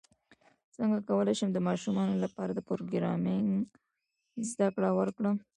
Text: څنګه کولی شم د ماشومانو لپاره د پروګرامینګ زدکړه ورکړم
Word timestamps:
څنګه 0.75 0.97
کولی 1.09 1.33
شم 1.39 1.49
د 1.53 1.59
ماشومانو 1.67 2.15
لپاره 2.23 2.51
د 2.53 2.59
پروګرامینګ 2.69 3.49
زدکړه 4.51 4.89
ورکړم 4.99 5.37